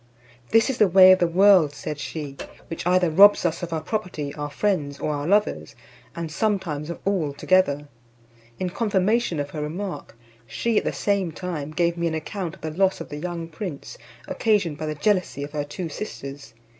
"This 0.49 0.71
is 0.71 0.79
the 0.79 0.87
way 0.87 1.11
of 1.11 1.19
the 1.19 1.27
world," 1.27 1.75
said 1.75 1.99
she, 1.99 2.35
"which 2.69 2.87
either 2.87 3.11
robs 3.11 3.45
us 3.45 3.61
of 3.61 3.71
our 3.71 3.81
property, 3.81 4.33
our 4.33 4.49
friends, 4.49 4.97
or 4.97 5.13
our 5.13 5.27
lovers; 5.27 5.75
and 6.15 6.31
some. 6.31 6.57
times 6.57 6.89
of 6.89 6.97
all 7.05 7.33
together." 7.33 7.87
In 8.59 8.71
confirmation 8.71 9.39
of 9.39 9.51
her 9.51 9.61
remark, 9.61 10.17
she 10.47 10.79
at 10.79 10.85
the 10.85 10.91
same 10.91 11.31
time 11.31 11.69
gave 11.69 11.97
me 11.97 12.07
an 12.07 12.15
account 12.15 12.55
of 12.55 12.61
the 12.61 12.71
loss 12.71 12.99
of 12.99 13.09
the 13.09 13.17
young 13.17 13.47
prince, 13.47 13.99
occasioned 14.27 14.79
by 14.79 14.87
the 14.87 14.95
jealousy 14.95 15.43
of 15.43 15.51
her 15.51 15.63
two 15.63 15.87
sisters. 15.87 16.55